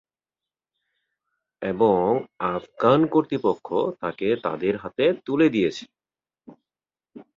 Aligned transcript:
এবং 1.61 1.99
আফগান 2.51 2.99
কর্তৃপক্ষ 3.07 3.67
তাকে 4.01 4.27
তাদের 4.43 4.73
হাতে 4.77 5.05
তুলে 5.25 5.47
দিয়েছে। 5.49 5.83